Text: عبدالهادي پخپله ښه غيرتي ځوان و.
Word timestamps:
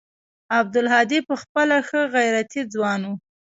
عبدالهادي 0.59 1.19
پخپله 1.27 1.77
ښه 1.87 2.01
غيرتي 2.15 2.61
ځوان 2.73 3.01
و. 3.07 3.11